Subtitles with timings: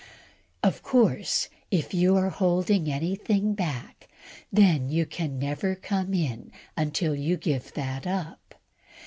[0.63, 4.07] Of course, if you are holding anything back,
[4.51, 8.55] then you can never come in until you give that up.